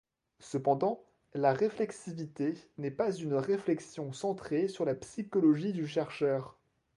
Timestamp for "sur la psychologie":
4.67-5.73